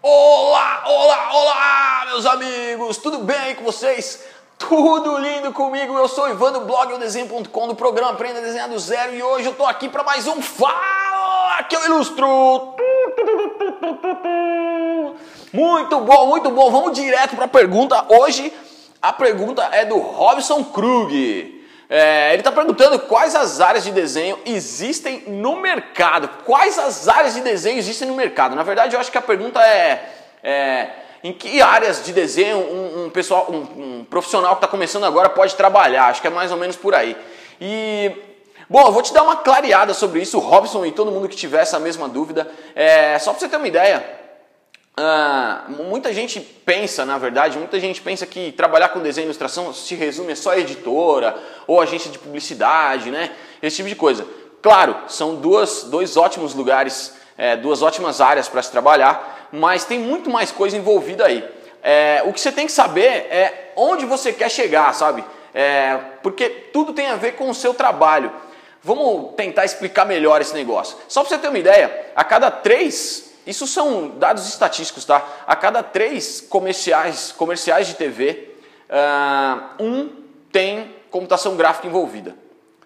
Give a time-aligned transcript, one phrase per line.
[0.00, 2.98] Olá, olá, olá, meus amigos!
[2.98, 4.22] Tudo bem com vocês?
[4.56, 5.92] Tudo lindo comigo?
[5.98, 9.46] Eu sou Ivan do blog Desenho.com do programa Aprenda a Desenhar do Zero e hoje
[9.46, 12.76] eu tô aqui para mais um Fala que eu ilustro!
[15.52, 16.70] Muito bom, muito bom.
[16.70, 18.04] Vamos direto para a pergunta.
[18.08, 18.52] Hoje
[19.02, 21.57] a pergunta é do Robson Krug.
[21.90, 26.28] É, ele está perguntando quais as áreas de desenho existem no mercado.
[26.44, 28.54] Quais as áreas de desenho existem no mercado?
[28.54, 30.04] Na verdade, eu acho que a pergunta é,
[30.42, 30.90] é
[31.24, 35.30] em que áreas de desenho um, um pessoal, um, um profissional que está começando agora
[35.30, 36.08] pode trabalhar.
[36.08, 37.16] Acho que é mais ou menos por aí.
[37.60, 38.12] E
[38.70, 41.62] Bom, eu vou te dar uma clareada sobre isso, Robson e todo mundo que tiver
[41.62, 42.46] essa mesma dúvida.
[42.74, 44.04] É, só para você ter uma ideia,
[44.98, 49.72] Uh, muita gente pensa, na verdade, muita gente pensa que trabalhar com desenho e ilustração
[49.72, 51.36] se resume a só editora
[51.68, 53.30] ou agência de publicidade, né?
[53.62, 54.26] Esse tipo de coisa.
[54.60, 60.00] Claro, são duas, dois ótimos lugares, é, duas ótimas áreas para se trabalhar, mas tem
[60.00, 61.48] muito mais coisa envolvida aí.
[61.80, 65.24] É, o que você tem que saber é onde você quer chegar, sabe?
[65.54, 68.32] É, porque tudo tem a ver com o seu trabalho.
[68.82, 70.96] Vamos tentar explicar melhor esse negócio.
[71.06, 75.26] Só para você ter uma ideia, a cada três isso são dados estatísticos, tá?
[75.46, 78.50] A cada três comerciais, comerciais de TV,
[78.88, 80.10] uh, ah, um
[80.52, 82.36] tem computação gráfica envolvida.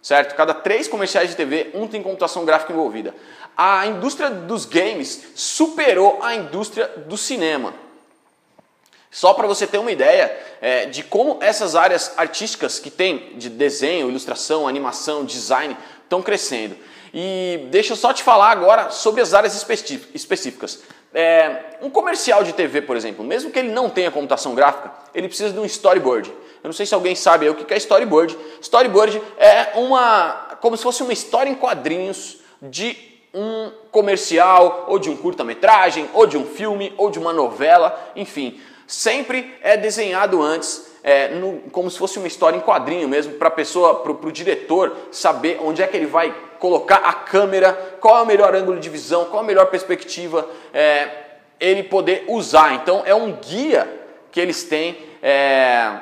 [0.00, 0.36] Certo?
[0.36, 3.12] Cada três comerciais de TV, um tem computação gráfica envolvida.
[3.56, 7.74] A indústria dos games superou a indústria do cinema.
[9.10, 13.48] Só para você ter uma ideia é, de como essas áreas artísticas que tem de
[13.48, 16.76] desenho, ilustração, animação, design estão crescendo.
[17.12, 20.80] E deixa eu só te falar agora sobre as áreas específicas.
[21.14, 25.28] É, um comercial de TV, por exemplo, mesmo que ele não tenha computação gráfica, ele
[25.28, 26.30] precisa de um storyboard.
[26.30, 28.36] Eu não sei se alguém sabe o que é storyboard.
[28.60, 32.96] Storyboard é uma, como se fosse uma história em quadrinhos de
[33.34, 38.60] um comercial, ou de um curta-metragem, ou de um filme, ou de uma novela, enfim.
[38.86, 43.48] Sempre é desenhado antes é, no, como se fosse uma história em quadrinho mesmo, para
[43.48, 48.18] a pessoa, para o diretor saber onde é que ele vai colocar a câmera, qual
[48.18, 51.08] é o melhor ângulo de visão, qual é a melhor perspectiva, é,
[51.58, 52.74] ele poder usar.
[52.74, 53.88] Então é um guia
[54.30, 55.98] que eles têm é,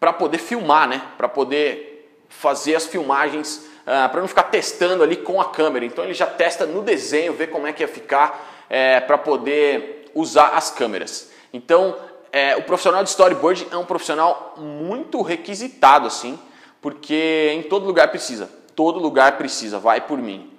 [0.00, 1.02] para poder filmar, né?
[1.16, 1.88] para poder
[2.28, 5.84] fazer as filmagens, uh, para não ficar testando ali com a câmera.
[5.84, 10.10] Então ele já testa no desenho, vê como é que ia ficar é, para poder
[10.14, 11.30] usar as câmeras.
[11.52, 11.96] Então
[12.32, 16.38] é, o profissional de storyboard é um profissional muito requisitado, assim,
[16.80, 18.50] porque em todo lugar precisa.
[18.74, 20.50] Todo lugar precisa, vai por mim.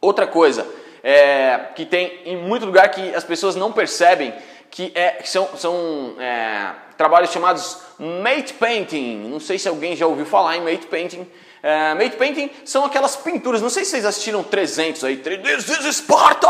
[0.00, 0.66] Outra coisa
[1.02, 4.34] é, que tem em muito lugar que as pessoas não percebem
[4.70, 9.28] que, é, que são, são é, trabalhos chamados mate painting.
[9.28, 11.26] Não sei se alguém já ouviu falar em mate painting.
[11.62, 13.62] É, mate painting são aquelas pinturas.
[13.62, 15.16] Não sei se vocês assistiram 300 aí.
[15.16, 16.48] This is Sparta!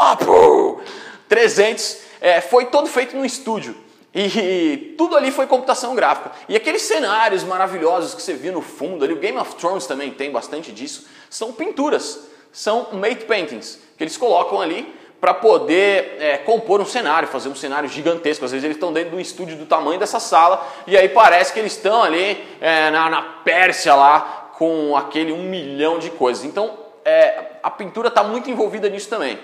[1.29, 3.90] 300 é, foi todo feito no estúdio.
[4.15, 6.33] E tudo ali foi computação gráfica.
[6.49, 10.11] E aqueles cenários maravilhosos que você viu no fundo ali, o Game of Thrones também
[10.11, 16.39] tem bastante disso, são pinturas, são mate paintings, que eles colocam ali para poder é,
[16.39, 18.45] compor um cenário, fazer um cenário gigantesco.
[18.45, 21.53] Às vezes eles estão dentro de um estúdio do tamanho dessa sala e aí parece
[21.53, 26.45] que eles estão ali é, na, na, Pérsia lá com aquele um milhão de coisas.
[26.45, 29.39] Então é, a pintura está muito envolvida nisso também.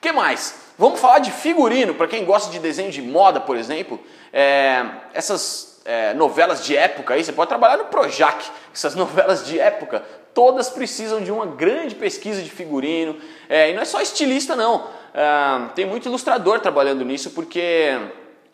[0.00, 0.54] Que mais?
[0.78, 4.00] Vamos falar de figurino, para quem gosta de desenho de moda, por exemplo,
[4.32, 9.60] é, essas é, novelas de época aí, você pode trabalhar no Projac, essas novelas de
[9.60, 10.02] época,
[10.32, 13.16] todas precisam de uma grande pesquisa de figurino,
[13.48, 17.98] é, e não é só estilista não, é, tem muito ilustrador trabalhando nisso, porque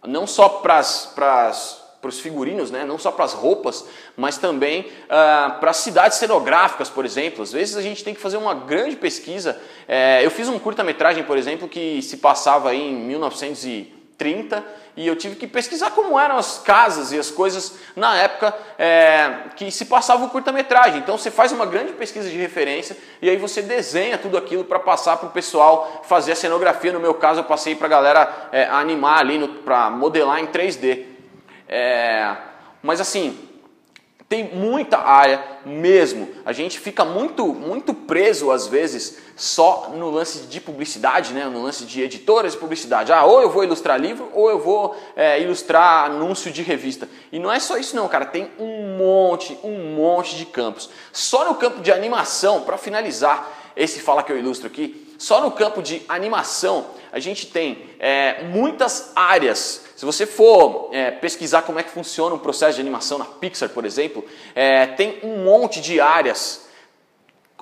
[0.04, 2.84] não só para as para os figurinos, né?
[2.84, 3.84] não só para as roupas,
[4.16, 7.42] mas também uh, para as cidades cenográficas, por exemplo.
[7.42, 9.60] Às vezes a gente tem que fazer uma grande pesquisa.
[9.88, 14.64] É, eu fiz um curta-metragem, por exemplo, que se passava em 1930
[14.96, 19.50] e eu tive que pesquisar como eram as casas e as coisas na época é,
[19.54, 21.00] que se passava o curta-metragem.
[21.00, 24.78] Então você faz uma grande pesquisa de referência e aí você desenha tudo aquilo para
[24.78, 26.92] passar para o pessoal fazer a cenografia.
[26.92, 31.15] No meu caso, eu passei para a galera é, animar ali, para modelar em 3D.
[31.68, 32.36] É,
[32.82, 33.38] mas assim,
[34.28, 36.28] tem muita área mesmo.
[36.44, 41.44] A gente fica muito, muito preso às vezes só no lance de publicidade, né?
[41.44, 43.12] no lance de editoras de publicidade.
[43.12, 47.08] Ah, ou eu vou ilustrar livro ou eu vou é, ilustrar anúncio de revista.
[47.30, 48.26] E não é só isso não, cara.
[48.26, 50.90] Tem um monte, um monte de campos.
[51.12, 55.52] Só no campo de animação, para finalizar esse fala que eu ilustro aqui, só no
[55.52, 61.78] campo de animação a gente tem é, muitas áreas se você for é, pesquisar como
[61.78, 64.22] é que funciona o processo de animação na Pixar, por exemplo,
[64.54, 66.68] é, tem um monte de áreas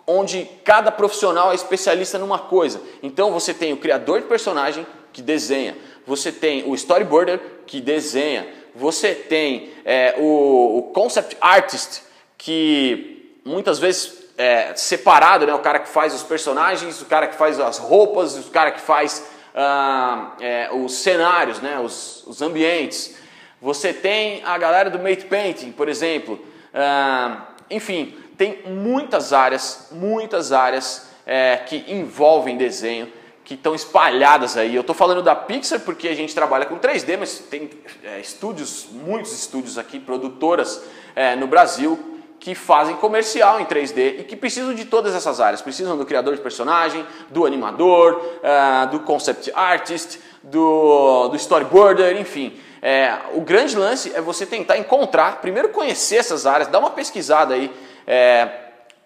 [0.04, 2.82] onde cada profissional é especialista numa coisa.
[3.04, 8.48] Então você tem o criador de personagem que desenha, você tem o storyboarder que desenha,
[8.74, 12.02] você tem é, o, o, concept artist
[12.36, 15.54] que muitas vezes é separado, né?
[15.54, 18.80] O cara que faz os personagens, o cara que faz as roupas, o cara que
[18.80, 21.78] faz ah, é, os cenários, né?
[21.78, 23.16] Os, os, ambientes.
[23.62, 26.44] Você tem a galera do mate painting, por exemplo.
[26.72, 33.10] Ah, enfim, tem muitas áreas, muitas áreas é, que envolvem desenho
[33.44, 34.74] que estão espalhadas aí.
[34.74, 37.70] Eu estou falando da Pixar porque a gente trabalha com 3D, mas tem
[38.02, 40.82] é, estúdios, muitos estúdios aqui, produtoras
[41.14, 45.62] é, no Brasil que fazem comercial em 3D e que precisam de todas essas áreas.
[45.62, 52.54] Precisam do criador de personagem, do animador, uh, do concept artist, do, do storyboarder, enfim.
[52.82, 57.54] É, o grande lance é você tentar encontrar, primeiro conhecer essas áreas, dá uma pesquisada
[57.54, 57.72] aí,
[58.06, 58.46] é,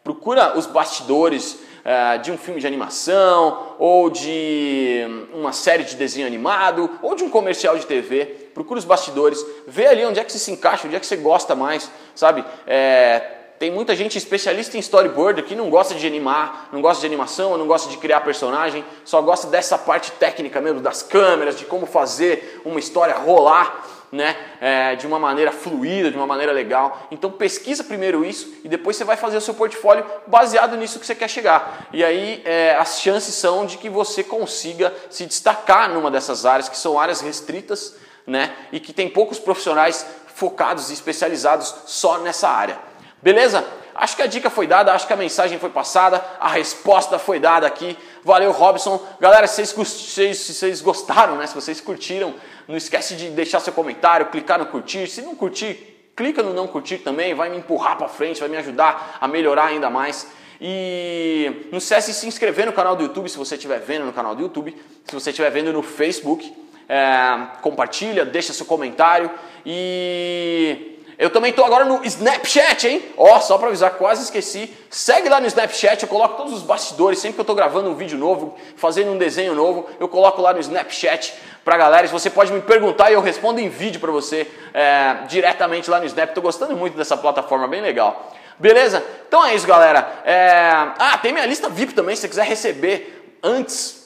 [0.02, 6.26] procura os bastidores, é, de um filme de animação, ou de uma série de desenho
[6.26, 8.26] animado, ou de um comercial de TV.
[8.52, 11.54] Procura os bastidores, vê ali onde é que se encaixa, onde é que você gosta
[11.54, 12.44] mais, sabe?
[12.66, 13.22] É,
[13.60, 17.56] tem muita gente especialista em storyboard que não gosta de animar, não gosta de animação,
[17.56, 21.86] não gosta de criar personagem, só gosta dessa parte técnica mesmo, das câmeras, de como
[21.86, 27.06] fazer uma história rolar né, é, de uma maneira fluida, de uma maneira legal.
[27.10, 31.06] Então pesquisa primeiro isso e depois você vai fazer o seu portfólio baseado nisso que
[31.06, 31.88] você quer chegar.
[31.92, 36.68] E aí é, as chances são de que você consiga se destacar numa dessas áreas
[36.68, 37.94] que são áreas restritas,
[38.28, 40.06] né, e que tem poucos profissionais
[40.38, 42.78] focados e especializados só nessa área.
[43.20, 43.66] Beleza?
[43.94, 47.40] Acho que a dica foi dada, acho que a mensagem foi passada, a resposta foi
[47.40, 47.98] dada aqui.
[48.22, 49.04] Valeu, Robson.
[49.18, 51.48] Galera, se vocês, gostaram, né?
[51.48, 52.32] Se vocês curtiram,
[52.68, 55.08] não esquece de deixar seu comentário, clicar no curtir.
[55.08, 58.56] Se não curtir, clica no não curtir também, vai me empurrar para frente, vai me
[58.56, 60.28] ajudar a melhorar ainda mais.
[60.60, 64.12] E não esquece de se inscrever no canal do YouTube se você estiver vendo no
[64.12, 66.54] canal do YouTube, se você estiver vendo no Facebook,
[66.88, 69.30] é, compartilha, deixa seu comentário
[69.64, 73.02] e eu também estou agora no Snapchat, hein?
[73.16, 74.72] Ó, só para avisar, quase esqueci.
[74.88, 77.18] Segue lá no Snapchat, eu coloco todos os bastidores.
[77.18, 80.52] Sempre que eu estou gravando um vídeo novo, fazendo um desenho novo, eu coloco lá
[80.52, 82.06] no Snapchat para galera.
[82.06, 85.98] E você pode me perguntar e eu respondo em vídeo para você é, diretamente lá
[85.98, 86.28] no Snap.
[86.28, 88.32] Estou gostando muito dessa plataforma, bem legal.
[88.56, 89.04] Beleza?
[89.26, 90.22] Então é isso, galera.
[90.24, 90.70] É...
[90.98, 93.97] Ah, tem minha lista VIP também, se você quiser receber antes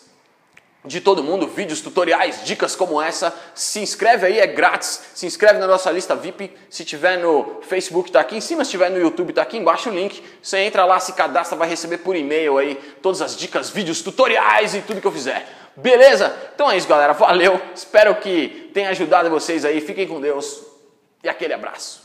[0.85, 3.33] de todo mundo, vídeos, tutoriais, dicas como essa.
[3.55, 5.01] Se inscreve aí, é grátis.
[5.15, 6.57] Se inscreve na nossa lista VIP.
[6.69, 8.65] Se tiver no Facebook, tá aqui em cima.
[8.65, 10.23] Se tiver no YouTube, tá aqui embaixo o link.
[10.43, 14.75] Você entra lá, se cadastra, vai receber por e-mail aí todas as dicas, vídeos, tutoriais
[14.75, 15.47] e tudo que eu fizer.
[15.77, 16.35] Beleza?
[16.55, 17.13] Então é isso, galera.
[17.13, 17.61] Valeu.
[17.75, 19.81] Espero que tenha ajudado vocês aí.
[19.81, 20.63] Fiquem com Deus
[21.23, 22.02] e aquele abraço.